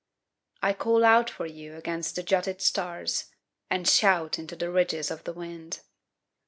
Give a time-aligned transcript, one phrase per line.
[0.63, 3.25] I call out for you against the jutted stars
[3.69, 5.81] And shout into the ridges of the wind.